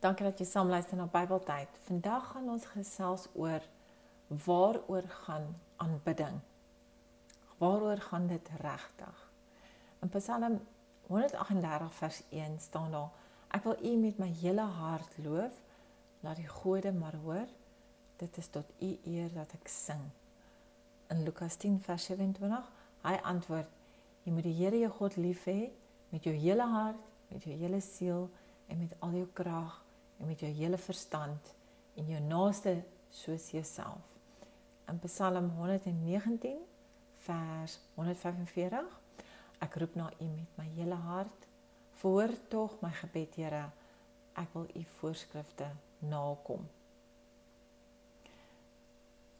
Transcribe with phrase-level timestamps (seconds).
[0.00, 1.74] Dankie dat jy saam luister na Bybeltyd.
[1.84, 3.60] Vandag gaan ons gesels oor
[4.46, 6.38] waaroor gaan aanbidding.
[7.58, 9.18] Waaroor gaan dit regtig?
[10.00, 10.56] In Psalm
[11.06, 13.10] 138 vers 1 staan daar:
[13.52, 15.60] Ek wil U met my hele hart loof,
[16.24, 17.52] laat die gode maar hoor.
[18.16, 20.00] Dit is tot U eer dat ek sing.
[21.12, 22.72] In Lukas 10 vers 27,
[23.04, 23.68] hy antwoord:
[24.24, 25.68] Jy moet die Here jou God lief hê
[26.08, 28.30] met jou hele hart, met jou hele siel
[28.66, 29.84] en met al jou krag
[30.20, 31.54] en met jou hele verstand
[31.96, 32.76] en jou naaste
[33.10, 34.04] soos jouself.
[34.88, 36.58] In Psalm 119
[37.24, 39.00] vers 145
[39.60, 41.46] Ek roep na U met my hele hart.
[42.00, 43.66] Verhoor tog my gebed, Here.
[44.40, 45.68] Ek wil U voorskrifte
[46.08, 46.64] nakom.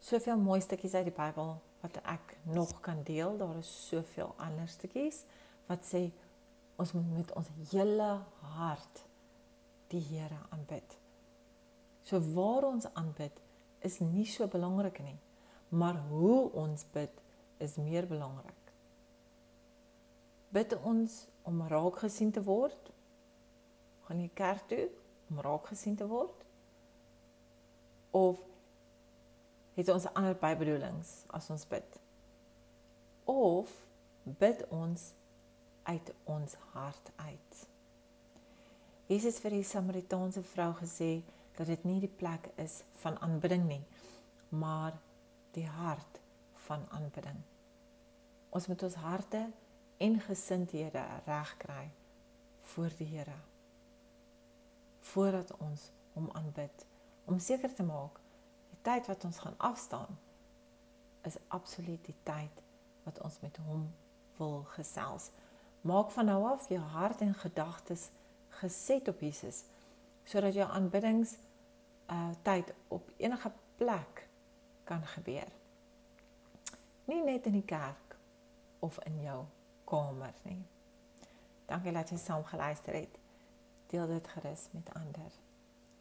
[0.00, 3.38] Soveel mooi stukkies uit die Bybel wat ek nog kan deel.
[3.40, 5.24] Daar is soveel ander stukkies
[5.70, 6.08] wat sê
[6.80, 8.10] ons moet met ons hele
[8.56, 9.04] hart
[9.90, 10.96] die Here aanbid.
[12.06, 13.40] So waar ons aanbid
[13.86, 15.18] is nie so belangrik nie,
[15.68, 17.22] maar hoe ons bid
[17.58, 18.56] is meer belangrik.
[20.50, 22.90] Bid ons om raak gesien te word?
[24.06, 24.86] Gaan jy kerk toe
[25.30, 26.46] om raak gesien te word?
[28.10, 28.42] Of
[29.76, 32.00] het ons ander bybedoelings as ons bid?
[33.30, 33.70] Of
[34.24, 35.12] bid ons
[35.86, 37.60] uit ons hart uit?
[39.10, 41.24] Jesus vir die Samaritaanse vrou gesê
[41.56, 43.82] dat dit nie die plek is van aanbidding nie,
[44.54, 44.94] maar
[45.56, 46.20] die hart
[46.68, 47.40] van aanbidding.
[48.54, 49.40] Ons moet ons harte
[49.98, 51.88] en gesindhede reg kry
[52.70, 53.34] voor die Here.
[55.10, 56.86] Voordat ons hom aanbid,
[57.26, 58.22] om seker te maak
[58.70, 60.20] die tyd wat ons gaan afstaan
[61.26, 62.62] is absoluut die tyd
[63.08, 63.88] wat ons met hom
[64.38, 65.32] wil gesels.
[65.82, 68.12] Maak van nou af jou hart en gedagtes
[68.60, 69.64] geset op Jesus
[70.24, 71.36] sodat jou aanbiddings
[72.10, 74.26] uh tyd op enige plek
[74.84, 75.48] kan gebeur.
[77.04, 78.16] Nie net in die kerk
[78.78, 79.44] of in jou
[79.84, 80.62] kamer nie.
[81.66, 83.18] Dankie dat jy saam geluister het.
[83.90, 85.32] Deel dit gerus met ander.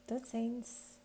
[0.04, 0.99] Totsiens.